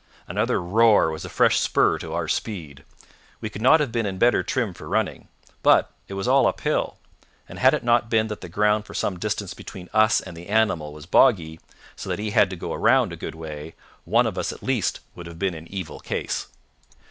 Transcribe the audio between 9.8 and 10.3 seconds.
us